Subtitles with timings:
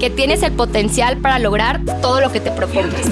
[0.00, 3.02] que tienes el potencial para lograr todo lo que te propongas.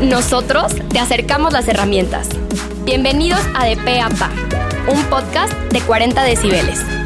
[0.00, 2.28] Nosotros te acercamos las herramientas.
[2.84, 4.30] Bienvenidos a De Pe a Pa,
[4.88, 7.03] un podcast de 40 decibeles.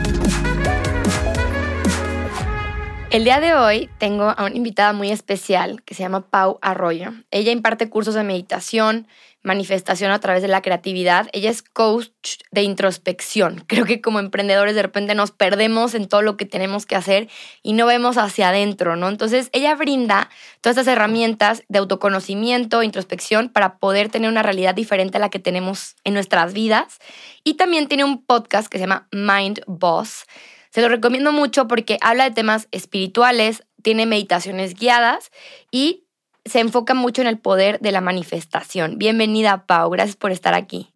[3.11, 7.15] El día de hoy tengo a una invitada muy especial que se llama Pau Arroyo.
[7.30, 9.09] Ella imparte cursos de meditación,
[9.43, 11.27] manifestación a través de la creatividad.
[11.33, 13.65] Ella es coach de introspección.
[13.66, 17.30] Creo que como emprendedores de repente nos perdemos en todo lo que tenemos que hacer
[17.63, 19.09] y no vemos hacia adentro, ¿no?
[19.09, 20.29] Entonces ella brinda
[20.61, 25.38] todas estas herramientas de autoconocimiento, introspección para poder tener una realidad diferente a la que
[25.38, 26.99] tenemos en nuestras vidas.
[27.43, 30.27] Y también tiene un podcast que se llama Mind Boss
[30.71, 35.30] se lo recomiendo mucho porque habla de temas espirituales, tiene meditaciones guiadas
[35.71, 36.05] y
[36.45, 38.99] se enfoca mucho en el poder de la manifestación.
[38.99, 39.91] Bienvenida, Pau.
[39.91, 40.93] Gracias por estar aquí.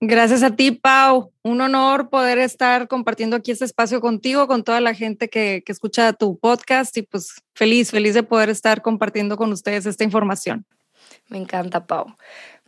[0.00, 1.32] Gracias a ti, Pau.
[1.42, 5.72] Un honor poder estar compartiendo aquí este espacio contigo, con toda la gente que, que,
[5.72, 10.66] escucha tu podcast y pues feliz, feliz de poder estar compartiendo con ustedes esta información.
[11.28, 12.16] Me encanta, Pau.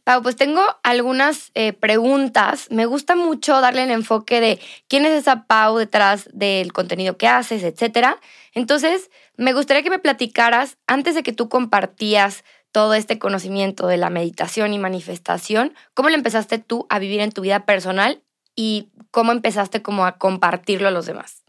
[0.06, 2.68] Pau, pues tengo algunas eh, preguntas.
[2.70, 7.26] Me gusta mucho darle el enfoque de quién es esa Pau detrás del contenido que
[7.26, 8.20] haces, etcétera.
[8.54, 13.96] Entonces, me gustaría que me platicaras, antes de que tú compartías todo este conocimiento de
[13.96, 18.22] la meditación y manifestación, ¿cómo le empezaste tú a vivir en tu vida personal
[18.54, 21.42] y cómo empezaste como a compartirlo a los demás?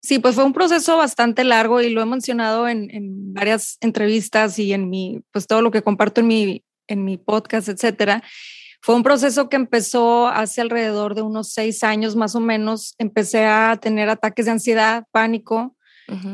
[0.00, 4.60] Sí, pues fue un proceso bastante largo y lo he mencionado en, en, varias entrevistas
[4.60, 8.22] y en mi, pues todo lo que comparto en mi en mi podcast, etcétera.
[8.80, 12.94] Fue un proceso que empezó hace alrededor de unos seis años más o menos.
[12.98, 15.74] Empecé a tener ataques de ansiedad, pánico,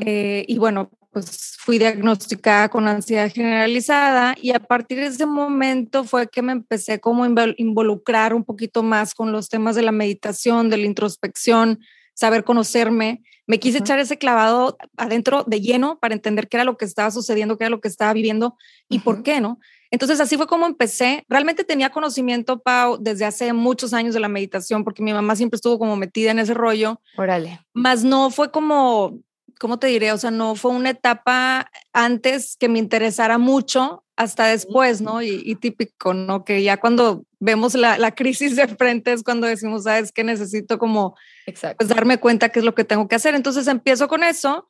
[0.00, 6.04] eh, y bueno, pues fui diagnosticada con ansiedad generalizada y a partir de ese momento
[6.04, 9.92] fue que me empecé como a involucrar un poquito más con los temas de la
[9.92, 11.80] meditación, de la introspección,
[12.20, 13.22] saber conocerme.
[13.46, 17.10] Me quise echar ese clavado adentro de lleno para entender qué era lo que estaba
[17.10, 18.56] sucediendo, qué era lo que estaba viviendo
[18.90, 19.58] y por qué, ¿no?
[19.90, 21.24] Entonces así fue como empecé.
[21.28, 25.56] Realmente tenía conocimiento, Pau, desde hace muchos años de la meditación, porque mi mamá siempre
[25.56, 27.00] estuvo como metida en ese rollo.
[27.16, 27.58] Órale.
[27.72, 29.18] Más no fue como,
[29.60, 30.10] ¿cómo te diré?
[30.12, 35.22] O sea, no fue una etapa antes que me interesara mucho hasta después, ¿no?
[35.22, 36.44] Y, típico, ¿no?
[36.44, 40.78] Que ya cuando vemos la, la, crisis de frente es cuando decimos, sabes que necesito
[40.78, 43.34] como pues, darme cuenta qué es lo que tengo que hacer.
[43.34, 44.68] Entonces empiezo con eso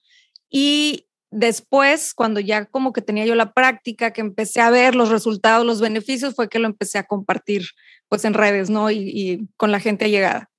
[0.50, 5.08] y después, cuando ya como que tenía yo la práctica, que empecé a ver los
[5.08, 7.62] resultados, los beneficios, fue que lo empecé a compartir
[8.08, 8.90] pues en redes, ¿no?
[8.90, 10.50] Y, con la gente llegada.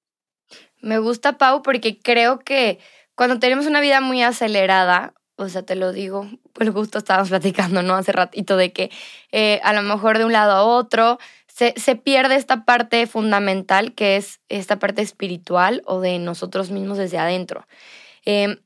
[0.81, 2.79] Me gusta, Pau, porque creo que
[3.15, 7.81] cuando tenemos una vida muy acelerada, o sea, te lo digo, por gusto estábamos platicando,
[7.81, 7.95] ¿no?
[7.95, 8.91] Hace ratito de que
[9.31, 11.17] eh, a lo mejor de un lado a otro
[11.47, 16.97] se, se, pierde esta parte fundamental que es esta parte espiritual o de nosotros mismos
[16.97, 17.65] desde adentro.
[18.25, 18.57] Eh,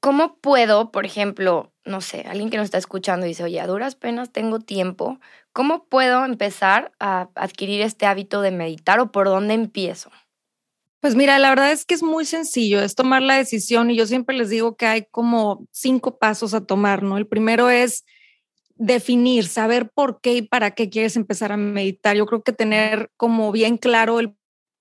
[0.00, 3.96] ¿Cómo puedo, por ejemplo, no sé, alguien que nos está escuchando dice, oye, a duras
[3.96, 5.20] penas tengo tiempo,
[5.52, 10.10] ¿cómo puedo empezar a adquirir este hábito de meditar o por dónde empiezo?
[11.00, 14.06] Pues mira, la verdad es que es muy sencillo, es tomar la decisión y yo
[14.06, 17.16] siempre les digo que hay como cinco pasos a tomar, ¿no?
[17.16, 18.04] El primero es
[18.76, 22.16] definir, saber por qué y para qué quieres empezar a meditar.
[22.16, 24.34] Yo creo que tener como bien claro el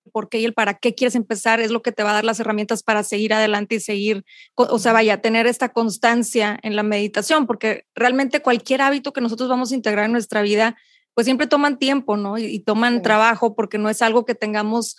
[0.10, 2.26] por qué y el para qué quieres empezar es lo que te va a dar
[2.26, 4.26] las herramientas para seguir adelante y seguir,
[4.56, 9.50] o sea, vaya, tener esta constancia en la meditación, porque realmente cualquier hábito que nosotros
[9.50, 10.76] vamos a integrar en nuestra vida,
[11.14, 12.38] pues siempre toman tiempo, ¿no?
[12.38, 14.98] Y, toman trabajo porque no es algo que tengamos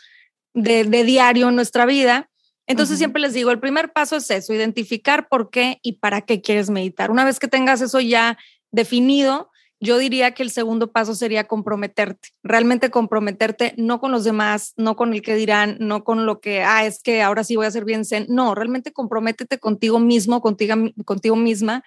[0.55, 2.31] de, diario en nuestra vida.
[2.66, 6.41] Entonces siempre les digo, el primer paso es eso, identificar por qué y para qué
[6.41, 7.11] quieres meditar.
[7.11, 8.39] Una vez que tengas eso ya
[8.71, 14.75] definido, yo diría que el segundo paso sería comprometerte, realmente comprometerte no con los demás,
[14.77, 17.66] no con el que dirán, no con lo que, ah, es que ahora sí voy
[17.66, 18.27] a ser bien zen.
[18.28, 21.83] No, realmente comprométete contigo mismo, contigo, contigo misma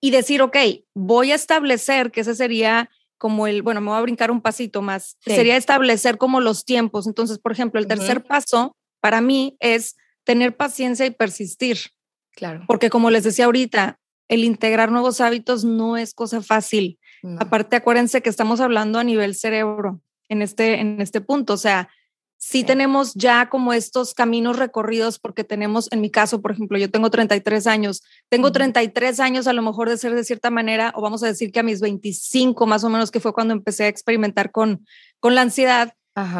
[0.00, 0.56] y decir, ok,
[0.94, 2.90] voy a establecer que ese sería
[3.20, 7.06] como el, bueno, me voy a brincar un pasito más, sería establecer como los tiempos.
[7.06, 11.78] Entonces, por ejemplo, el tercer paso para mí es tener paciencia y persistir.
[12.32, 12.64] Claro.
[12.66, 16.98] Porque como les decía ahorita, el integrar nuevos hábitos no es cosa fácil.
[17.38, 20.00] Aparte, acuérdense que estamos hablando a nivel cerebro
[20.30, 21.52] en este, en este punto.
[21.52, 21.90] O sea,
[22.40, 26.90] sí, tenemos ya como estos caminos recorridos porque tenemos, en mi caso, por ejemplo, yo
[26.90, 31.02] tengo 33 años, tengo 33 años a lo mejor de ser de cierta manera, o
[31.02, 33.88] vamos a decir que a mis 25 más o menos, que fue cuando empecé a
[33.88, 34.86] experimentar con,
[35.20, 35.94] con la ansiedad,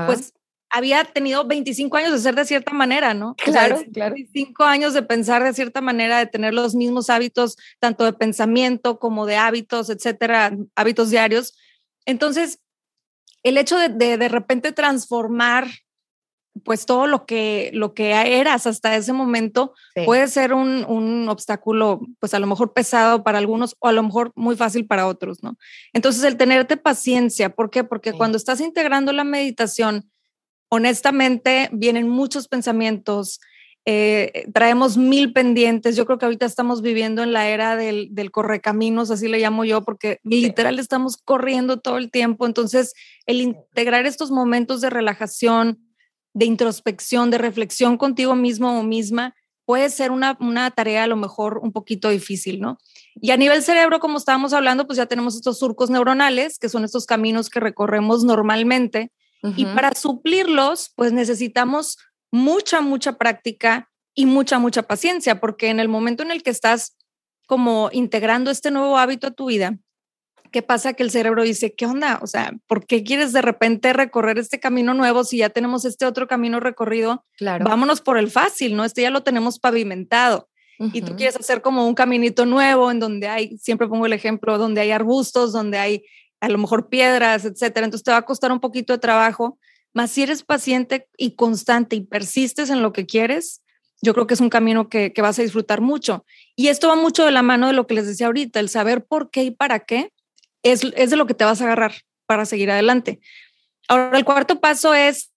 [0.06, 0.32] pues
[0.70, 3.34] había tenido 25 años de ser de cierta manera, ¿no?
[3.34, 4.14] Claro, claro.
[4.14, 8.98] 25 años de pensar de cierta manera, de tener los mismos hábitos, tanto de pensamiento
[8.98, 11.58] como de hábitos, etcétera, hábitos diarios.
[12.06, 12.60] Entonces,
[13.42, 15.68] el hecho de de, de repente transformar
[16.64, 19.72] pues todo lo que, lo que eras hasta ese momento
[20.04, 24.02] puede ser un, un, obstáculo, pues a lo mejor pesado para algunos o a lo
[24.02, 25.56] mejor muy fácil para otros, ¿no?
[25.92, 27.84] Entonces, el tenerte paciencia, ¿por qué?
[27.84, 30.10] Porque cuando estás integrando la meditación,
[30.68, 33.40] honestamente vienen muchos pensamientos,
[33.86, 35.96] eh, traemos mil pendientes.
[35.96, 39.64] Yo creo que ahorita estamos viviendo en la era del, del correcaminos, así le llamo
[39.64, 42.46] yo, porque literal estamos corriendo todo el tiempo.
[42.46, 42.92] Entonces,
[43.26, 45.89] el integrar estos momentos de relajación,
[46.32, 49.34] de introspección, de reflexión contigo mismo o misma,
[49.64, 52.78] puede ser una, una, tarea a lo mejor un poquito difícil, ¿no?
[53.14, 56.84] Y a nivel cerebro, como estábamos hablando, pues ya tenemos estos surcos neuronales, que son
[56.84, 59.12] estos caminos que recorremos normalmente,
[59.56, 61.96] y para suplirlos, pues necesitamos
[62.30, 66.96] mucha, mucha práctica y mucha, mucha paciencia, porque en el momento en el que estás
[67.46, 69.78] como integrando este nuevo hábito a tu vida,
[70.50, 70.92] ¿qué pasa?
[70.92, 72.18] Que el cerebro dice, ¿qué onda?
[72.22, 76.06] O sea, ¿por qué quieres de repente recorrer este camino nuevo si ya tenemos este
[76.06, 77.24] otro camino recorrido?
[77.36, 77.64] Claro.
[77.64, 78.84] Vámonos por el fácil, ¿no?
[78.84, 80.48] Este ya lo tenemos pavimentado.
[80.94, 84.56] Y tú quieres hacer como un caminito nuevo en donde hay, siempre pongo el ejemplo,
[84.56, 86.04] donde hay arbustos, donde hay
[86.40, 87.84] a lo mejor piedras, etcétera.
[87.84, 89.58] Entonces te va a costar un poquito de trabajo,
[89.92, 93.62] más si eres paciente y constante y persistes en lo que quieres,
[94.00, 96.24] yo creo que es un camino que, que vas a disfrutar mucho.
[96.56, 99.04] Y esto va mucho de la mano de lo que les decía ahorita, el saber
[99.04, 100.14] por qué y para qué
[100.62, 101.94] es, es de lo que te vas a agarrar
[102.26, 103.20] para seguir adelante.
[103.88, 105.32] Ahora, el cuarto paso es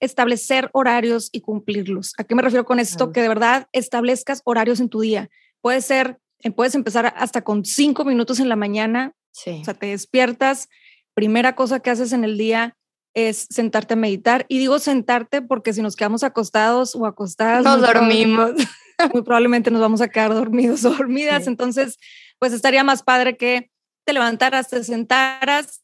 [0.00, 2.14] establecer horarios y cumplirlos.
[2.18, 3.12] ¿A qué me refiero con esto?
[3.12, 5.28] Que de verdad establezcas horarios en tu día.
[5.60, 9.14] Puede ser, eh, puedes empezar hasta con cinco minutos en la mañana.
[9.32, 9.58] Sí.
[9.60, 10.68] O sea, te despiertas,
[11.14, 12.76] primera cosa que haces en el día
[13.14, 14.46] es sentarte a meditar.
[14.48, 18.52] Y digo sentarte porque si nos quedamos acostados o acostadas, nos dormimos.
[19.12, 21.44] muy probablemente nos vamos a quedar dormidos o dormidas.
[21.44, 21.50] Sí.
[21.50, 21.98] Entonces,
[22.38, 23.70] pues estaría más padre que
[24.04, 25.80] te levantaras, te sentaras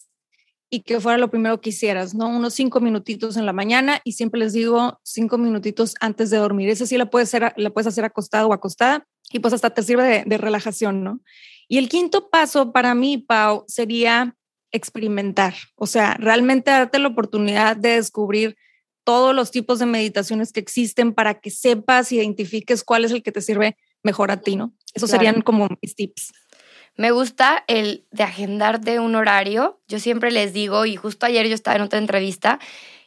[0.68, 2.28] y que fuera lo primero que hicieras, ¿no?
[2.28, 6.68] Unos cinco minutitos en la mañana y siempre les digo cinco minutitos antes de dormir.
[6.68, 9.82] Esa sí la puedes hacer, la puedes hacer acostado o acostada y pues hasta te
[9.82, 11.20] sirve de, de relajación, ¿no?
[11.68, 14.36] Y el quinto paso para mí, Pau, sería
[14.72, 18.56] experimentar, o sea, realmente darte la oportunidad de descubrir
[19.04, 23.30] todos los tipos de meditaciones que existen para que sepas, identifiques cuál es el que
[23.30, 24.74] te sirve mejor a ti, ¿no?
[24.94, 25.24] Esos claro.
[25.24, 26.32] serían como mis tips.
[26.96, 29.80] Me gusta el de agendarte un horario.
[29.88, 32.58] Yo siempre les digo, y justo ayer yo estaba en otra entrevista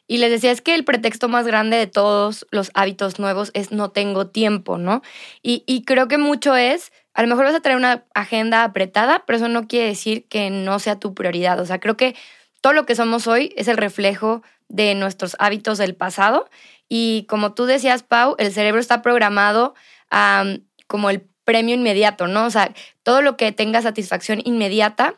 [0.08, 3.72] y les decía, es que el pretexto más grande de todos los hábitos nuevos es
[3.72, 5.04] no tengo tiempo, ¿no?
[5.44, 9.24] Y, y creo que mucho es, a lo mejor vas a traer una agenda apretada,
[9.28, 11.60] pero eso no quiere decir que no sea tu prioridad.
[11.60, 12.16] O sea, creo que
[12.62, 16.50] todo lo que somos hoy es el reflejo de nuestros hábitos del pasado.
[16.88, 19.76] Y como tú decías, Pau, el cerebro está programado
[20.12, 22.46] um, como el premio inmediato, ¿no?
[22.46, 25.16] O sea, todo lo que tenga satisfacción inmediata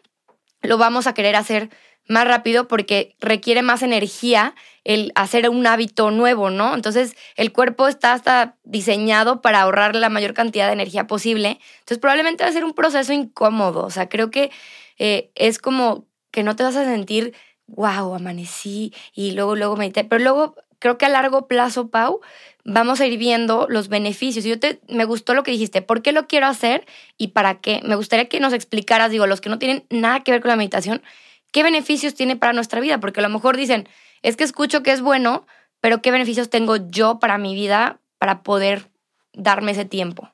[0.62, 1.70] lo vamos a querer hacer
[2.08, 4.56] más rápido porque requiere más energía
[4.86, 6.74] el hacer un hábito nuevo, ¿no?
[6.74, 11.60] Entonces, el cuerpo está hasta diseñado para ahorrar la mayor cantidad de energía posible.
[11.80, 13.84] Entonces, probablemente va a ser un proceso incómodo.
[13.84, 14.52] O sea, creo que
[15.00, 17.34] eh, es como que no te vas a sentir,
[17.68, 20.06] wow, amanecí y luego, luego medité.
[20.06, 22.20] Pero luego, creo que a largo plazo, Pau,
[22.66, 24.44] vamos a ir viendo los beneficios.
[24.44, 26.86] Yo te, me gustó lo que dijiste, ¿por qué lo quiero hacer
[27.18, 27.82] y para qué?
[27.86, 30.56] Me gustaría que nos explicaras, digo, los que no tienen nada que ver con la
[30.58, 31.02] meditación,
[31.52, 33.00] ¿qué beneficios tiene para nuestra vida?
[33.00, 33.88] Porque a lo mejor dicen,
[34.24, 35.46] es que escucho que es bueno,
[35.80, 38.90] pero ¿qué beneficios tengo yo para mi vida para poder
[39.34, 40.34] darme ese tiempo?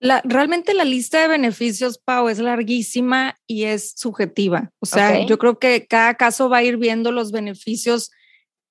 [0.00, 4.70] La, realmente la lista de beneficios, Pau, es larguísima y es subjetiva.
[4.80, 5.26] O sea, okay.
[5.26, 8.10] yo creo que cada caso va a ir viendo los beneficios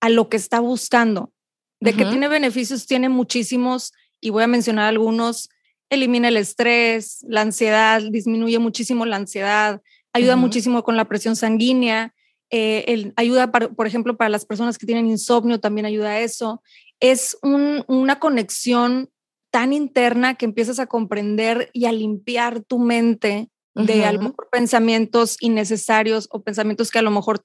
[0.02, 1.32] a lo que está buscando.
[1.80, 1.98] De uh -huh.
[1.98, 5.50] que tiene beneficios, tiene muchísimos y voy a mencionar algunos.
[5.90, 9.82] Elimina el estrés, la ansiedad, disminuye muchísimo la ansiedad,
[10.14, 10.42] ayuda uh -huh.
[10.42, 12.14] muchísimo con la presión sanguínea,
[12.50, 16.20] eh, el, ayuda, para, por ejemplo, para las personas que tienen insomnio, también ayuda a
[16.20, 16.62] eso.
[17.00, 19.10] Es un, una conexión
[19.52, 24.08] tan interna que empiezas a comprender y a limpiar tu mente de uh -huh.
[24.08, 27.44] a lo mejor pensamientos innecesarios o pensamientos que a lo mejor,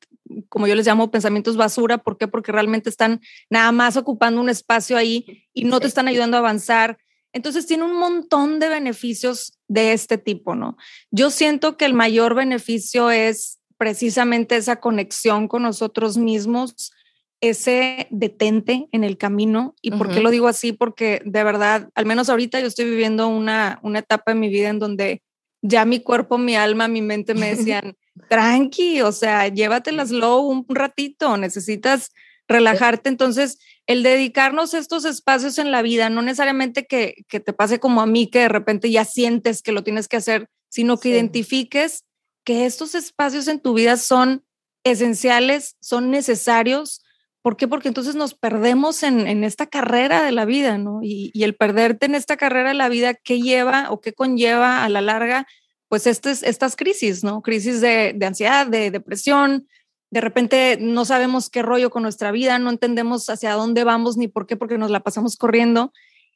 [0.49, 1.99] como yo les llamo, pensamientos basura.
[1.99, 2.29] ¿Por qué?
[2.29, 6.41] Porque realmente están nada más ocupando un espacio ahí y no te están ayudando a
[6.41, 6.99] avanzar.
[7.33, 10.77] Entonces tiene un montón de beneficios de este tipo, ¿no?
[11.11, 16.93] Yo siento que el mayor beneficio es precisamente esa conexión con nosotros mismos
[17.41, 19.75] ese detente en el camino.
[19.83, 20.73] ¿Y por qué lo digo así?
[20.73, 24.71] Porque de verdad, al menos ahorita yo estoy viviendo una, una etapa en mi vida
[24.71, 25.23] en donde
[25.63, 27.97] ya mi cuerpo, mi alma, mi mente me decían,
[28.29, 32.11] tranqui, o sea, llévatela slow un ratito, necesitas
[32.49, 33.09] relajarte.
[33.09, 37.79] Entonces, el dedicarnos a estos espacios en la vida, no necesariamente que, que, te pase
[37.79, 41.11] como a mí, que de repente ya sientes que lo tienes que hacer, sino que
[41.11, 42.05] identifiques
[42.45, 44.45] que estos espacios en tu vida son
[44.85, 47.03] esenciales, son necesarios.
[47.47, 47.69] ¿Por qué?
[47.69, 51.05] Porque entonces nos perdemos en, esta carrera de la vida, ¿no?
[51.05, 54.83] Y, y, el perderte en esta carrera de la vida, ¿qué lleva o qué conlleva
[54.83, 55.47] a la larga?
[55.89, 57.43] Pues estas, crisis, ¿no?
[57.43, 59.69] Crisis de, de ansiedad, de depresión,
[60.11, 64.27] de repente no sabemos qué rollo con nuestra vida, no entendemos hacia dónde vamos ni
[64.27, 65.93] por qué, porque nos la pasamos corriendo.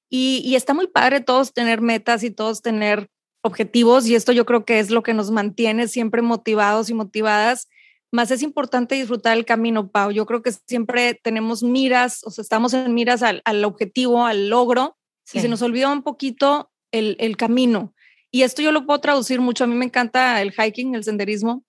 [0.08, 3.08] Y, está muy padre todos tener metas y todos tener
[3.42, 7.66] objetivos y esto yo creo que es lo que nos mantiene siempre motivados y motivadas.
[8.12, 10.10] Más es importante disfrutar el camino, Pau.
[10.10, 14.96] Yo creo que siempre tenemos miras, o sea, estamos en miras al, objetivo, al logro,
[15.32, 17.94] y se nos olvida un poquito el, camino.
[18.32, 19.62] Y esto yo lo puedo traducir mucho.
[19.62, 21.64] A mí me encanta el hiking, el senderismo,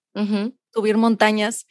[0.73, 1.67] subir montañas.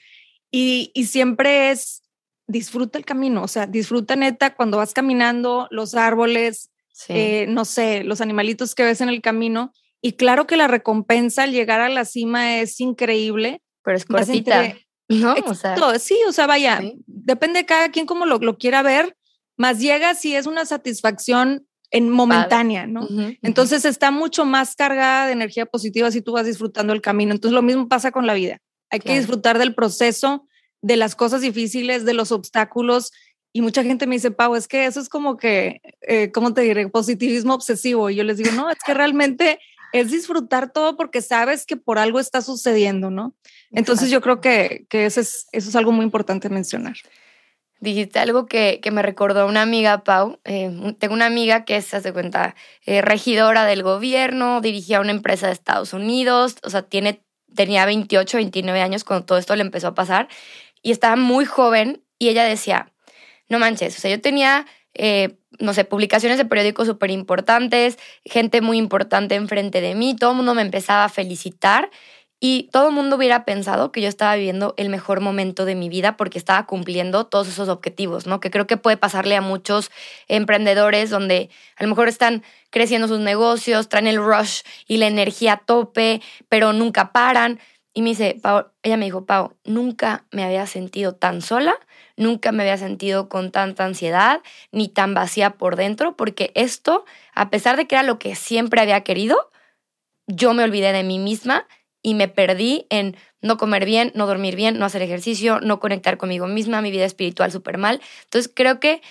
[0.53, 2.03] Y, siempre es,
[2.47, 6.71] disfruta el camino, o sea, disfruta neta cuando vas caminando, los árboles,
[7.09, 9.73] eh, no sé, los animalitos que ves en el camino.
[10.03, 13.63] Y claro que la recompensa al llegar a la cima es increíble.
[13.83, 14.75] Pero es cortita,
[15.09, 15.35] ¿no?
[15.47, 19.17] O sea, sí, o sea, vaya, depende de cada quien como lo, lo quiera ver,
[19.57, 23.07] más llega si es una satisfacción en momentánea, ¿no?
[23.43, 27.33] Entonces está mucho más cargada de energía positiva si tú vas disfrutando el camino.
[27.33, 28.59] Entonces lo mismo pasa con la vida.
[28.91, 30.47] Hay que disfrutar del proceso,
[30.83, 33.13] de las cosas difíciles, de los obstáculos.
[33.53, 36.61] Y mucha gente me dice, Pau, es que eso es como que, eh, ¿cómo te
[36.63, 36.89] diré?
[36.89, 38.09] Positivismo obsesivo.
[38.09, 39.59] Y yo les digo, no, es que realmente
[39.93, 43.35] es disfrutar todo porque sabes que por algo está sucediendo, ¿no?
[43.73, 46.97] Entonces yo creo que, que eso, es, eso es algo muy importante mencionar.
[47.81, 50.39] Dijiste algo que, que me recordó una amiga, Pau.
[50.45, 55.47] Eh, tengo una amiga que es, hace cuenta, eh, regidora del gobierno, dirigía una empresa
[55.47, 57.23] de Estados Unidos, o sea, tiene
[57.55, 60.29] tenía 28, 29 años cuando todo esto le empezó a pasar
[60.83, 62.93] y estaba muy joven y ella decía,
[63.49, 68.61] no manches, o sea, yo tenía, eh, no sé, publicaciones de periódicos súper importantes, gente
[68.61, 71.91] muy importante enfrente de mí, todo el mundo me empezaba a felicitar
[72.43, 75.91] y todo el mundo hubiera pensado que yo estaba viviendo el mejor momento de mi
[75.91, 78.41] vida porque estaba cumpliendo todos esos objetivos, ¿no?
[78.41, 79.91] Que creo que puede pasarle a muchos
[80.27, 85.53] emprendedores donde a lo mejor están creciendo sus negocios, traen el rush y la energía
[85.53, 87.61] a tope, pero nunca paran.
[87.93, 88.41] Y me dice,
[88.83, 91.75] ella me dijo, Pau, nunca me había sentido tan sola,
[92.17, 94.41] nunca me había sentido con tanta ansiedad,
[94.73, 97.05] ni tan vacía por dentro, porque esto,
[97.35, 99.51] a pesar de que era lo que siempre había querido,
[100.27, 101.67] yo me olvidé de mí misma
[102.03, 106.17] y me perdí en no comer bien, no dormir bien, no hacer ejercicio, no conectar
[106.19, 108.01] conmigo misma, mi vida espiritual súper mal.
[108.25, 109.03] Entonces creo que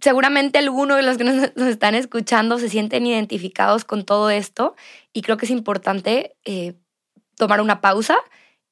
[0.00, 1.24] seguramente algunos de los que
[1.56, 4.74] nos, están escuchando se sienten identificados con todo esto
[5.12, 6.74] y creo que es importante eh,
[7.36, 8.16] tomar una pausa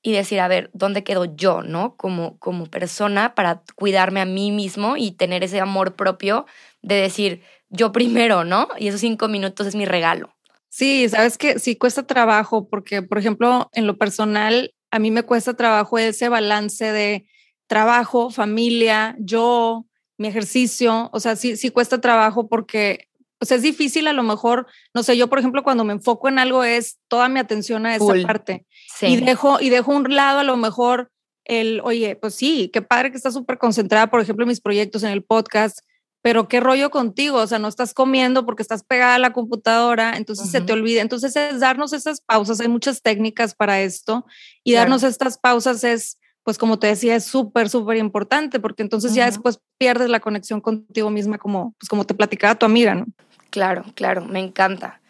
[0.02, 1.96] y decir, a ver, ¿dónde quedo yo, no?
[1.96, 6.46] Como, como persona para cuidarme a mí mismo y tener ese amor propio
[6.82, 8.68] de decir, yo primero, ¿no?
[8.78, 10.34] Y esos cinco minutos es mi regalo.
[10.74, 15.22] Sí, sabes que sí cuesta trabajo porque, por ejemplo, en lo personal, a mí me
[15.22, 17.26] cuesta trabajo ese balance de
[17.66, 19.84] trabajo, familia, yo,
[20.16, 24.22] mi ejercicio, o sea, sí, sí cuesta trabajo porque, o sea, es difícil a lo
[24.22, 27.84] mejor, no sé, yo, por ejemplo, cuando me enfoco en algo es toda mi atención
[27.84, 28.64] a esa parte
[29.02, 31.12] y dejo, y dejo un lado a lo mejor
[31.44, 35.02] el, oye, pues sí, qué padre que estás súper concentrada, por ejemplo, en mis proyectos,
[35.02, 35.80] en el podcast,
[36.22, 40.16] pero qué rollo contigo, o sea, no estás comiendo porque estás pegada a la computadora,
[40.16, 41.02] entonces se te olvida.
[41.02, 44.24] Entonces es darnos esas pausas, hay muchas técnicas para esto
[44.62, 49.14] y darnos estas pausas es, pues como te decía, es súper, súper importante porque entonces
[49.14, 53.06] ya después pierdes la conexión contigo misma como, pues como te platicaba tu amiga, ¿no?
[53.50, 55.00] Claro, claro, me encanta.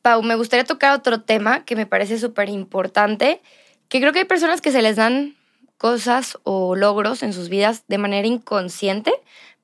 [0.00, 3.42] Pau, me gustaría tocar otro tema que me parece súper importante,
[3.88, 5.34] que creo que hay personas que se les dan
[5.76, 9.12] cosas o logros en sus vidas de manera inconsciente,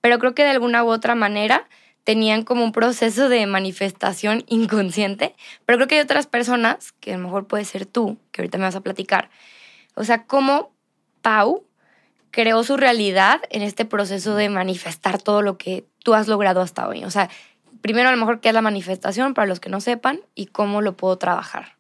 [0.09, 1.69] pero creo que de alguna u otra manera
[2.03, 5.35] tenían como un proceso de manifestación inconsciente,
[5.67, 8.57] pero creo que hay otras personas, que a lo mejor puede ser tú, que ahorita
[8.57, 9.29] me vas a platicar,
[9.97, 10.73] o sea, cómo
[11.21, 11.67] Pau
[12.31, 16.89] creó su realidad en este proceso de manifestar todo lo que tú has logrado hasta
[16.89, 17.05] hoy.
[17.05, 17.29] O sea,
[17.83, 20.81] primero a lo mejor qué es la manifestación para los que no sepan y cómo
[20.81, 21.77] lo puedo trabajar.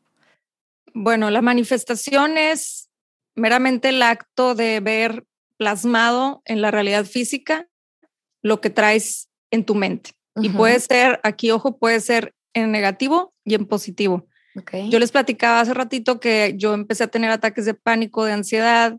[0.93, 2.91] Bueno, la manifestación es
[3.35, 5.25] meramente el acto de ver
[5.57, 7.69] plasmado en la realidad física
[8.42, 10.11] lo que traes en tu mente.
[10.40, 14.26] Y puede ser, aquí ojo, puede ser en negativo y en positivo.
[14.88, 18.99] Yo les platicaba hace ratito que yo empecé a tener ataques de pánico, de ansiedad,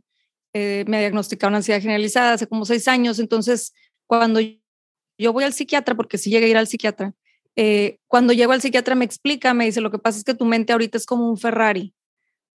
[0.53, 3.73] eh, me diagnosticaron ansiedad generalizada hace como seis años, entonces
[4.07, 7.13] cuando yo voy al psiquiatra, porque sí llegué a ir al psiquiatra,
[7.55, 10.45] eh, cuando llego al psiquiatra me explica, me dice, lo que pasa es que tu
[10.45, 11.93] mente ahorita es como un Ferrari.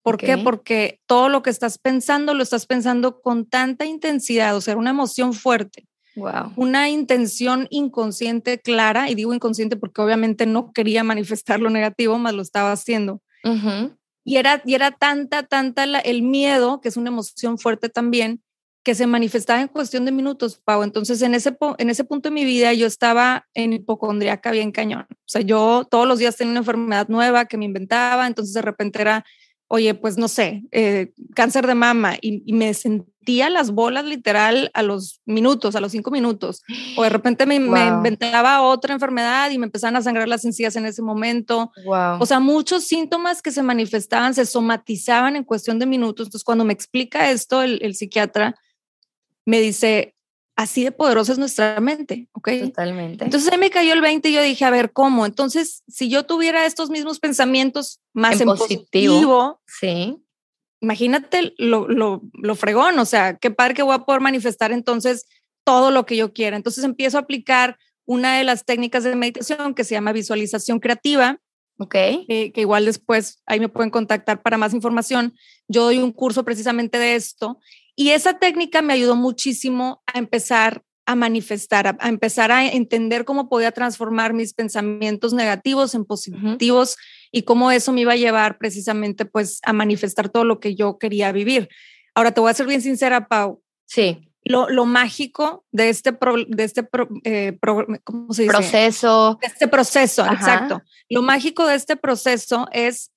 [0.04, 0.38] ¿Por qué?
[0.38, 4.90] Porque todo lo que estás pensando lo estás pensando con tanta intensidad, o sea, una
[4.90, 5.88] emoción fuerte.
[6.16, 6.54] Wow.
[6.56, 12.34] Una intención inconsciente clara, y digo inconsciente porque obviamente no quería manifestar lo negativo, más
[12.34, 13.22] lo estaba haciendo.
[14.24, 18.42] y, era, y era tanta, tanta el miedo, que es una emoción fuerte también,
[18.84, 20.84] que se manifestaba en cuestión de minutos, Pau.
[20.84, 25.06] Entonces, en ese, en ese punto de mi vida, yo estaba en hipocondriaca bien cañón.
[25.10, 28.62] O sea, yo todos los días tenía una enfermedad nueva que me inventaba, entonces de
[28.62, 29.24] repente era
[29.74, 34.84] oye, pues no sé, eh, cáncer de mama y, me sentía las bolas literal a
[34.84, 36.62] los minutos, a los cinco minutos.
[36.98, 40.86] O de repente me, inventaba otra enfermedad y me empezaban a sangrar las encías en
[40.86, 41.72] ese momento.
[42.20, 46.28] O sea, muchos síntomas que se manifestaban, se somatizaban en cuestión de minutos.
[46.28, 48.56] Entonces, cuando me explica esto el, el psiquiatra,
[49.46, 50.16] me dice,
[50.62, 52.50] así de poderosa es nuestra mente, ¿ok?
[52.62, 53.26] Totalmente.
[53.26, 55.26] Entonces ahí me cayó el 20 y yo dije, a ver, ¿cómo?
[55.26, 60.18] Entonces, si yo tuviera estos mismos pensamientos más en, positivo, sí.
[60.80, 65.26] imagínate lo, lo, lo, fregón, o sea, qué padre que voy a poder manifestar entonces
[65.64, 66.58] todo lo que yo quiera.
[66.58, 71.40] Entonces empiezo a aplicar una de las técnicas de meditación que se llama visualización creativa.
[71.78, 71.96] Ok.
[71.96, 75.34] Eh, que igual después ahí me pueden contactar para más información.
[75.68, 77.60] Yo doy un curso precisamente de esto
[78.02, 83.48] y esa técnica me ayudó muchísimo a empezar a manifestar, a, empezar a entender cómo
[83.48, 86.98] podía transformar mis pensamientos negativos en positivos
[87.32, 90.98] y cómo eso me iba a llevar precisamente pues a manifestar todo lo que yo
[90.98, 91.70] quería vivir.
[92.16, 93.62] Ahora te voy a ser bien sincera, Pau.
[93.86, 94.28] Sí.
[94.44, 96.18] Lo, lo mágico de este,
[96.48, 96.90] de este
[97.24, 97.60] eh,
[98.04, 98.52] ¿cómo se dice?
[98.52, 99.38] proceso.
[99.42, 100.82] De este proceso, exacto.
[101.08, 103.12] Lo mágico de este proceso es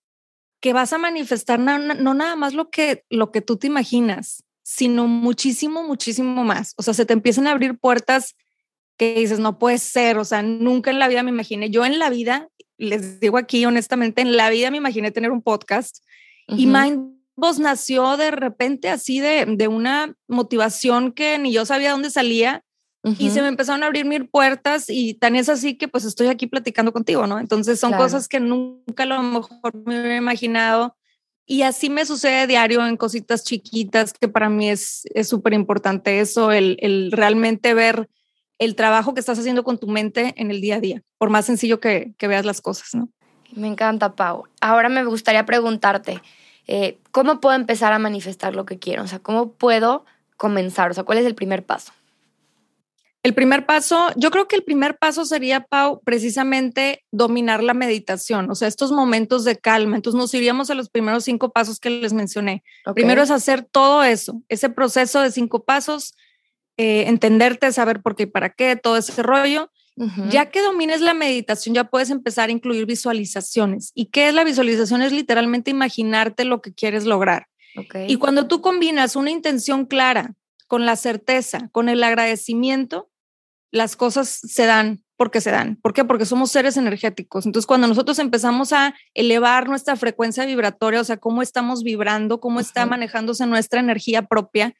[0.61, 4.44] que vas a manifestar no, no, nada más lo que, lo que tú te imaginas,
[4.65, 6.75] sino muchísimo, muchísimo más.
[6.77, 8.35] O sea, se te empiezan a abrir puertas
[8.97, 11.99] que dices, no puede ser, o sea, nunca en la vida me imaginé, yo en
[11.99, 15.99] la vida, les digo aquí honestamente, en la vida me imaginé tener un podcast
[16.47, 22.11] y Mindboss nació de repente así de, de, una motivación que ni yo sabía dónde
[22.11, 22.65] salía
[23.19, 26.29] y se me empezaron a abrir mil puertas y tan es así que pues estoy
[26.29, 27.39] aquí platicando contigo, ¿no?
[27.39, 30.97] Entonces son cosas que nunca a lo mejor me hubiera imaginado
[31.47, 36.53] y así me sucede diario en cositas chiquitas, que para mí es súper importante eso,
[36.53, 38.09] el, el, realmente ver
[38.59, 41.45] el trabajo que estás haciendo con tu mente en el día a día, por más
[41.45, 43.09] sencillo que, que veas las cosas, ¿no?
[43.53, 44.45] Me encanta, Pau.
[44.61, 46.21] Ahora me gustaría preguntarte,
[46.67, 49.03] eh, ¿cómo puedo empezar a manifestar lo que quiero?
[49.03, 50.05] O sea, ¿cómo puedo
[50.37, 50.91] comenzar?
[50.91, 51.93] O sea, ¿cuál es el primer paso?
[53.25, 58.51] El primer paso, yo creo que el primer paso sería, Pau, precisamente dominar la meditación,
[58.51, 59.97] o sea, estos momentos de calma.
[59.97, 62.63] Entonces nos iríamos a los primeros cinco pasos que les mencioné.
[62.95, 66.15] Primero es hacer todo eso, ese proceso de cinco pasos,
[66.77, 69.71] eh, entenderte, saber por qué y para qué, todo ese rollo.
[70.29, 73.91] Ya que domines la meditación, ya puedes empezar a incluir visualizaciones.
[73.95, 75.01] ¿Y qué es la visualización?
[75.01, 77.47] Es literalmente imaginarte lo que quieres lograr.
[78.07, 80.35] Y cuando tú combinas una intención clara
[80.67, 83.09] con la certeza, con el agradecimiento,
[83.75, 85.77] las cosas se dan porque se dan.
[85.77, 86.05] ¿Por qué?
[86.05, 87.45] Porque somos seres energéticos.
[87.45, 92.61] Entonces, cuando nosotros empezamos a elevar nuestra frecuencia vibratoria, o sea, cómo estamos vibrando, cómo
[92.61, 94.75] está manejándose nuestra energía propia,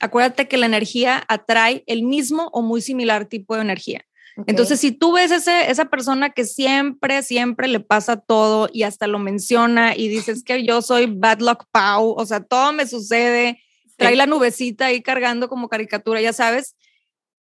[0.00, 4.04] acuérdate que la energía atrae el mismo o muy similar tipo de energía.
[4.46, 9.06] Entonces, si tú ves ese, esa persona que siempre, siempre le pasa todo y hasta
[9.06, 13.62] lo menciona y dices que yo soy bad luck Pau, o sea, todo me sucede,
[13.96, 16.76] trae la nubecita ahí cargando como caricatura, ya sabes,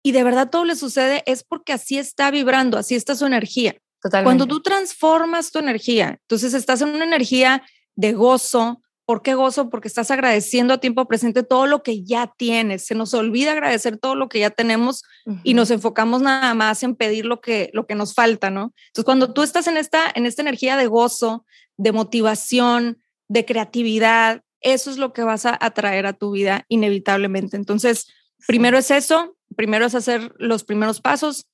[0.06, 3.74] y de verdad todo le sucede es porque así está vibrando, así está su energía.
[4.02, 4.26] Totalmente.
[4.26, 7.62] Cuando tú transformas tu energía, entonces estás en una energía
[7.96, 8.82] de gozo.
[9.06, 9.70] ¿Por qué gozo?
[9.70, 12.84] Porque estás agradeciendo a tiempo presente todo lo que ya tienes.
[12.84, 15.04] Se nos olvida agradecer todo lo que ya tenemos
[15.42, 18.74] y nos enfocamos nada más en pedir lo que, lo que nos falta, ¿no?
[18.88, 21.46] Entonces, cuando tú estás en esta, en esta energía de gozo,
[21.78, 27.56] de motivación, de creatividad, eso es lo que vas a atraer a tu vida inevitablemente.
[27.56, 28.06] Entonces,
[28.46, 31.46] primero es eso, primero es hacer los primeros pasos,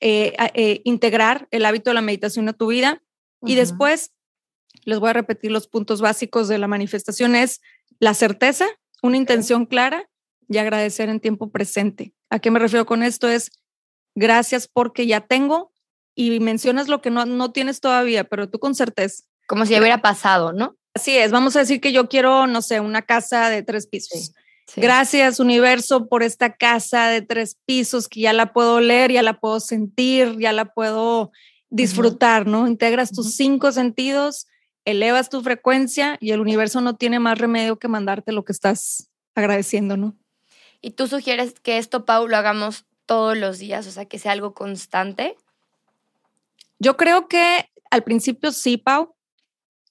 [0.00, 3.02] eh, eh, integrar el hábito de la meditación a tu vida
[3.42, 4.12] y después
[4.84, 7.60] les voy a repetir los puntos básicos de la manifestación es
[7.98, 8.66] la certeza,
[9.02, 10.10] una intención clara
[10.48, 12.12] y agradecer en tiempo presente.
[12.30, 13.28] ¿A qué me refiero con esto?
[13.28, 13.50] Es
[14.14, 15.72] gracias porque ya tengo
[16.14, 19.24] y mencionas lo que no, no tienes todavía, pero tú con certeza.
[19.46, 20.76] Como si ya hubiera pasado, ¿no?
[20.94, 24.32] Así es, vamos a decir que yo quiero, no sé, una casa de tres pisos.
[24.76, 29.38] Gracias universo por esta casa de tres pisos que ya la puedo leer, ya la
[29.38, 31.30] puedo sentir, ya la puedo
[31.70, 32.66] disfrutar, ¿no?
[32.66, 34.46] Integras tus cinco sentidos,
[34.84, 39.10] elevas tu frecuencia y el universo no tiene más remedio que mandarte lo que estás
[39.34, 40.16] agradeciendo, ¿no?
[40.80, 44.32] ¿Y tú sugieres que esto, Pau, lo hagamos todos los días, o sea, que sea
[44.32, 45.36] algo constante?
[46.78, 49.14] Yo creo que al principio sí, Pau,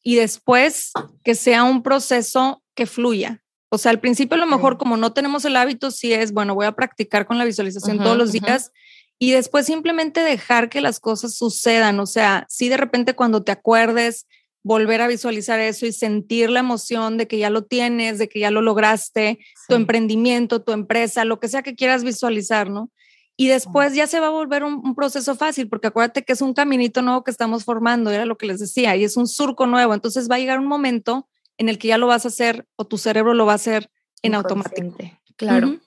[0.04, 0.92] y después
[1.24, 3.43] que sea un proceso que fluya.
[3.74, 6.54] O sea, al principio a lo mejor como no tenemos el hábito, sí es, bueno,
[6.54, 8.72] voy a practicar con la visualización todos los días
[9.18, 12.00] y después simplemente dejar que las cosas sucedan.
[12.00, 14.28] O sea, sí de repente cuando te acuerdes,
[14.62, 18.42] volver a visualizar eso y sentir la emoción de que ya lo tienes, de que
[18.42, 22.92] ya lo lograste, tu emprendimiento, tu empresa, lo que sea que quieras visualizar, ¿no?
[23.36, 26.54] Y después ya se va a volver un, proceso fácil, porque acuérdate que es un
[26.54, 29.96] caminito nuevo que estamos formando, era lo que les decía, y es un surco nuevo.
[29.96, 32.86] Entonces va a llegar un momento en el que ya lo vas a hacer o
[32.86, 33.90] tu cerebro lo va a hacer
[34.22, 34.96] en automático.
[35.36, 35.80] Claro.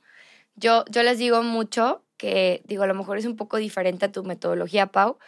[0.54, 4.12] yo, yo les digo mucho que, digo, a lo mejor es un poco diferente a
[4.12, 5.18] tu metodología, Pau,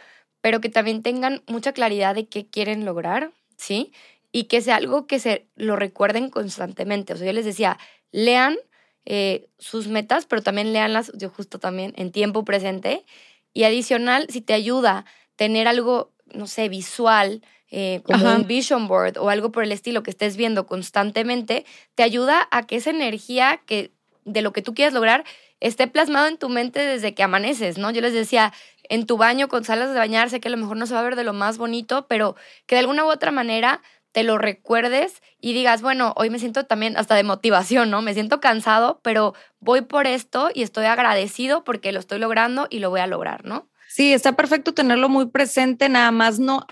[0.40, 3.92] pero que también tengan mucha claridad de qué quieren lograr, ¿sí?
[4.32, 7.12] Y que sea algo que se lo recuerden constantemente.
[7.12, 7.78] O sea, yo les decía,
[8.12, 8.56] lean
[9.04, 13.04] eh, sus metas, pero también leanlas, yo justo también, en tiempo presente.
[13.52, 15.04] Y adicional, si te ayuda
[15.36, 20.02] tener algo, no sé, visual, eh, como un vision board o algo por el estilo
[20.02, 23.92] que estés viendo constantemente, te ayuda a que esa energía que
[24.24, 25.24] de lo que tú quieras lograr
[25.60, 27.90] esté plasmado en tu mente desde que amaneces, ¿no?
[27.90, 28.52] Yo les decía,
[28.88, 31.04] en tu baño con salas de bañarse, que a lo mejor no se va a
[31.04, 35.22] ver de lo más bonito, pero que de alguna u otra manera te lo recuerdes
[35.40, 38.02] y digas, bueno, hoy me siento también hasta de motivación, ¿no?
[38.02, 42.78] Me siento cansado, pero voy por esto y estoy agradecido porque lo estoy logrando y
[42.78, 43.68] lo voy a lograr, ¿no?
[43.88, 46.66] Sí, está perfecto tenerlo muy presente, nada más no.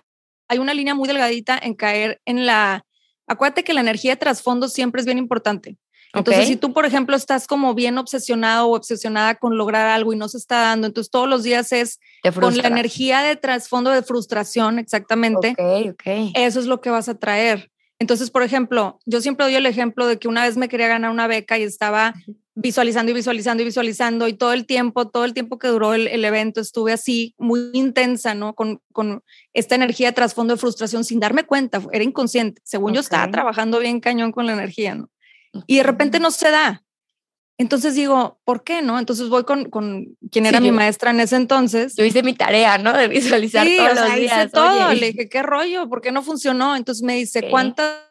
[0.48, 2.84] Hay una línea muy delgadita en caer en la...
[3.26, 5.76] Acuérdate que la energía de trasfondo siempre es bien importante.
[6.14, 10.16] Entonces, si tú, por ejemplo, estás como bien obsesionado o obsesionada con lograr algo y
[10.16, 12.00] no se está dando, entonces todos los días es
[12.40, 15.54] con la energía de trasfondo de frustración, exactamente.
[16.34, 17.70] Eso es lo que vas a traer.
[17.98, 21.10] Entonces, por ejemplo, yo siempre doy el ejemplo de que una vez me quería ganar
[21.10, 22.14] una beca y estaba
[22.54, 26.24] visualizando y visualizando y visualizando y todo el tiempo, todo el tiempo que duró el,
[26.24, 28.54] evento estuve así muy intensa, ¿no?
[28.54, 29.22] Con, con
[29.54, 32.60] esta energía de trasfondo de frustración sin darme cuenta, era inconsciente.
[32.64, 35.10] Según yo estaba trabajando bien cañón con la energía, ¿no?
[35.66, 36.82] y de repente no se da.
[37.58, 38.98] Entonces digo, ¿por qué no?
[38.98, 41.94] Entonces voy con, con quien era mi maestra en ese entonces.
[41.96, 42.92] Yo hice mi tarea, ¿no?
[42.92, 44.44] De visualizar todos los días.
[44.44, 44.92] Hice todo.
[44.92, 45.88] Le dije, ¿qué rollo?
[45.88, 46.76] ¿Por qué no funcionó?
[46.76, 48.02] Entonces me dice, ¿cuántas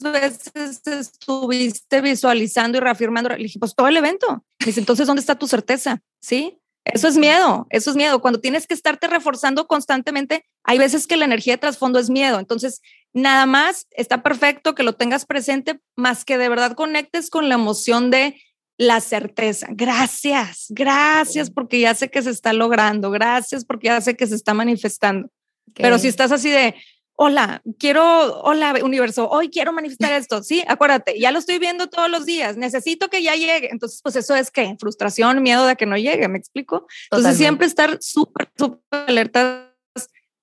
[0.00, 3.30] veces estuviste visualizando y reafirmando?
[3.30, 4.44] Le dije, pues todo el evento.
[4.60, 6.00] Me dice, entonces, ¿dónde está tu certeza?
[6.20, 6.60] ¿Sí?
[6.84, 8.20] Eso es miedo, eso es miedo.
[8.20, 12.38] Cuando tienes que estarte reforzando constantemente, hay veces que la energía de trasfondo es miedo.
[12.38, 12.80] Entonces,
[13.16, 17.54] nada más está perfecto que lo tengas presente, más que de verdad conectes con la
[17.54, 18.38] emoción de
[18.76, 19.68] la certeza.
[19.70, 24.34] Gracias, gracias porque ya sé que se está logrando, gracias porque ya sé que se
[24.34, 25.30] está manifestando.
[25.72, 26.74] Pero si estás así de,
[27.14, 32.10] hola, quiero, hola universo, hoy quiero manifestar esto, sí, acuérdate, ya lo estoy viendo todos
[32.10, 33.70] los días, necesito que ya llegue.
[33.70, 36.86] Entonces, pues eso es que frustración, miedo de que no llegue, ¿me explico?
[37.10, 39.75] Entonces, siempre estar súper, súper alertas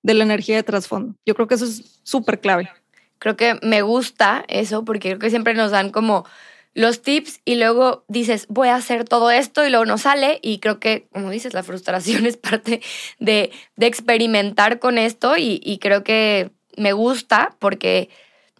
[0.04, 1.16] de la energía de trasfondo.
[1.26, 2.70] Yo creo que eso es súper clave.
[3.18, 6.26] Creo que me gusta eso porque creo que siempre nos dan como
[6.74, 10.58] los tips y luego dices, voy a hacer todo esto y luego no sale y
[10.58, 12.82] creo que, como dices, la frustración es parte
[13.18, 18.10] de, de experimentar con esto y, creo que me gusta porque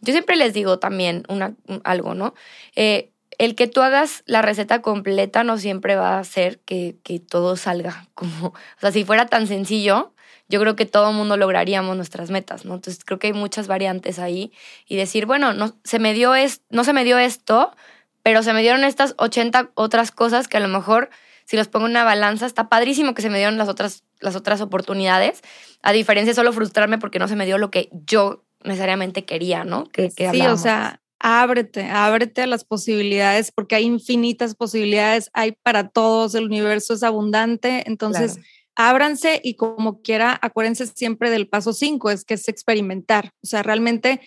[0.00, 2.34] yo siempre les digo también una, algo, ¿no?
[2.74, 7.18] Eh, el que tú hagas la receta completa no siempre va a hacer que, que,
[7.18, 10.13] todo salga como, o sea, si fuera tan sencillo,
[10.48, 12.74] yo creo que todo el mundo lograríamos nuestras metas, ¿no?
[12.74, 14.52] Entonces creo que hay muchas variantes ahí
[14.86, 17.74] y decir, bueno, no se me dio, es, no se me dio esto,
[18.22, 21.10] pero se me dieron estas 80 otras cosas que a lo mejor
[21.44, 24.34] si los pongo en una balanza, está padrísimo que se me dieron las otras, las
[24.36, 25.42] otras oportunidades,
[25.82, 29.64] a diferencia de solo frustrarme porque no se me dio lo que yo necesariamente quería,
[29.64, 29.84] ¿no?
[29.84, 35.88] Que, sí, o sea, ábrete, ábrete a las posibilidades porque hay infinitas posibilidades, hay para
[35.88, 38.38] todos, el universo es abundante, entonces...
[38.76, 43.32] ábranse y como quiera, acuérdense siempre del paso cinco, es que es experimentar.
[43.42, 44.20] O sea, realmente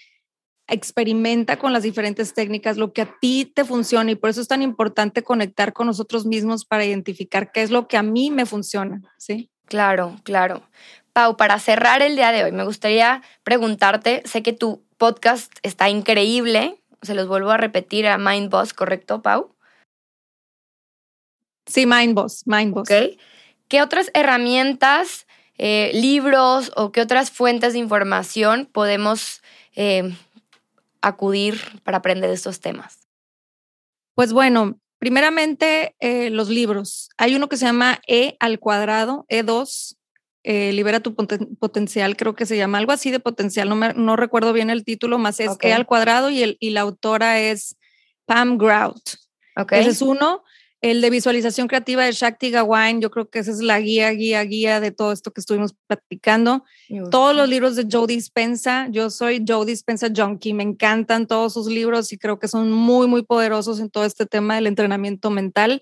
[0.67, 4.47] experimenta con las diferentes técnicas, lo que a ti te funciona y por eso es
[4.47, 8.45] tan importante conectar con nosotros mismos para identificar qué es lo que a mí me
[8.45, 9.49] funciona, ¿sí?
[9.65, 10.61] Claro, claro.
[11.13, 15.89] Pau, para cerrar el día de hoy, me gustaría preguntarte, sé que tu podcast está
[15.89, 19.55] increíble, se los vuelvo a repetir a Mind Boss, ¿correcto, Pau?
[21.65, 22.89] Sí, Mind Boss, Mind Boss.
[23.67, 25.27] ¿Qué otras herramientas,
[25.57, 29.41] eh, libros o qué otras fuentes de información podemos
[29.75, 30.15] eh,
[31.01, 33.07] acudir para aprender estos temas?
[34.15, 37.09] Pues bueno, primeramente eh, los libros.
[37.17, 39.95] Hay uno que se llama E al cuadrado, E2,
[40.43, 44.53] eh, Libera tu potencial, creo que se llama algo así de potencial, no, no recuerdo
[44.53, 47.75] bien el título, más es E al cuadrado y, el, y la autora es
[48.25, 49.01] Pam Grout.
[49.57, 49.81] Okay.
[49.81, 50.43] Ese es uno.
[50.79, 54.43] El de visualización creativa de Shakti Gawain, yo creo que esa es la guía, guía,
[54.43, 56.63] guía de todo esto que estuvimos platicando.
[57.09, 61.65] Todos los libros de Joe Dispensa, yo soy Joe Dispensa junkie, me encantan todos sus
[61.65, 65.81] libros y creo que son muy, muy poderosos en todo este tema del entrenamiento mental.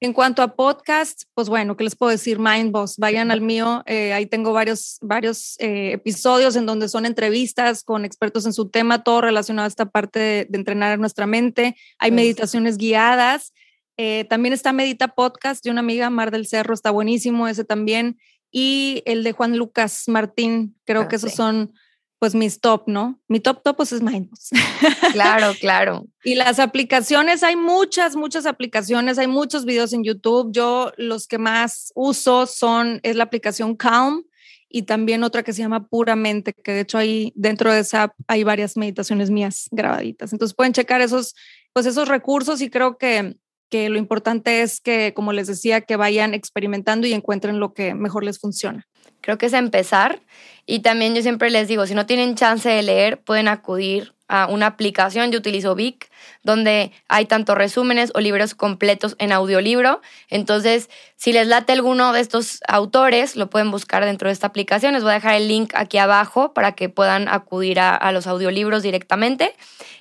[0.00, 2.40] En cuanto a podcast, pues bueno, ¿qué les puedo decir?
[2.40, 7.84] Mindboss, vayan al mío, eh, ahí tengo varios, varios eh, episodios en donde son entrevistas
[7.84, 11.76] con expertos en su tema, todo relacionado a esta parte de, de entrenar nuestra mente.
[11.98, 13.52] Hay meditaciones guiadas
[13.98, 18.16] eh, también está Medita Podcast de una amiga, Mar del Cerro, está buenísimo ese también.
[18.50, 21.74] Y el de Juan Lucas Martín, creo ah, que esos son
[22.20, 23.20] pues mis top, ¿no?
[23.28, 24.50] Mi top top pues es Mindboss.
[25.12, 26.06] Claro, claro.
[26.22, 30.52] y las aplicaciones, hay muchas, muchas aplicaciones, hay muchos videos en YouTube.
[30.52, 34.24] Yo los que más uso son, es la aplicación Calm
[34.68, 38.14] y también otra que se llama Puramente, que de hecho ahí dentro de esa app
[38.28, 40.32] hay varias meditaciones mías grabaditas.
[40.32, 41.34] Entonces pueden checar esos,
[41.72, 43.34] pues esos recursos y creo que
[43.70, 47.94] que lo importante es que, como les decía, que vayan experimentando y encuentren lo que
[47.94, 48.86] mejor les funciona.
[49.20, 50.22] Creo que es empezar
[50.66, 54.46] y también yo siempre les digo, si no tienen chance de leer, pueden acudir a
[54.46, 56.10] una aplicación, yo utilizo Vic,
[56.42, 60.02] donde hay tanto resúmenes o libros completos en audiolibro.
[60.28, 64.92] Entonces, si les late alguno de estos autores, lo pueden buscar dentro de esta aplicación.
[64.92, 68.26] Les voy a dejar el link aquí abajo para que puedan acudir a, a los
[68.26, 69.54] audiolibros directamente.